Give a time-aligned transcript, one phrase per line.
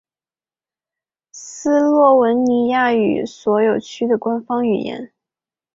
[1.31, 5.13] 斯洛文尼亚语为所有区的官方语言。